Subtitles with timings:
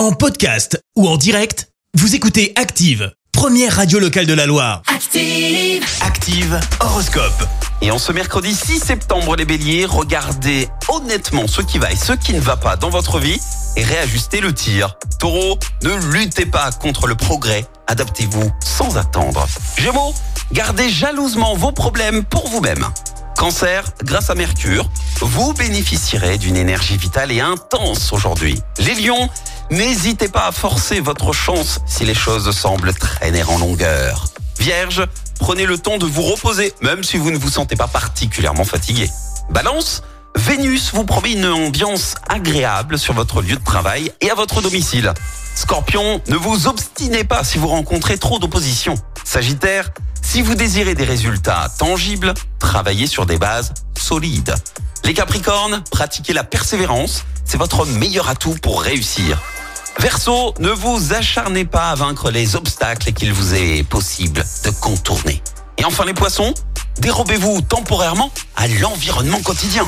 [0.00, 4.80] En podcast ou en direct, vous écoutez Active, première radio locale de la Loire.
[4.86, 5.84] Active.
[6.00, 7.44] Active Horoscope.
[7.82, 12.14] Et en ce mercredi 6 septembre, les béliers, regardez honnêtement ce qui va et ce
[12.14, 13.38] qui ne va pas dans votre vie
[13.76, 14.96] et réajustez le tir.
[15.18, 19.46] Taureau, ne luttez pas contre le progrès, adaptez-vous sans attendre.
[19.76, 20.14] Gémeaux,
[20.50, 22.86] gardez jalousement vos problèmes pour vous-même.
[23.40, 24.90] Cancer, grâce à Mercure,
[25.22, 28.60] vous bénéficierez d'une énergie vitale et intense aujourd'hui.
[28.76, 29.30] Les lions,
[29.70, 34.26] n'hésitez pas à forcer votre chance si les choses semblent traîner en longueur.
[34.58, 35.06] Vierge,
[35.38, 39.08] prenez le temps de vous reposer, même si vous ne vous sentez pas particulièrement fatigué.
[39.48, 40.02] Balance,
[40.36, 45.14] Vénus vous promet une ambiance agréable sur votre lieu de travail et à votre domicile.
[45.54, 48.96] Scorpion, ne vous obstinez pas si vous rencontrez trop d'opposition.
[49.24, 49.92] Sagittaire,
[50.30, 54.54] si vous désirez des résultats tangibles, travaillez sur des bases solides.
[55.02, 59.42] Les Capricornes, pratiquez la persévérance, c'est votre meilleur atout pour réussir.
[59.98, 65.42] Verseau, ne vous acharnez pas à vaincre les obstacles qu'il vous est possible de contourner.
[65.78, 66.54] Et enfin les poissons,
[67.00, 69.84] dérobez-vous temporairement à l'environnement quotidien.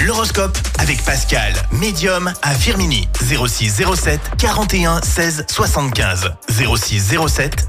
[0.00, 3.10] L'horoscope avec Pascal, médium à Firmini.
[3.20, 6.32] 06 07 41 16 75.
[6.48, 7.68] 06 07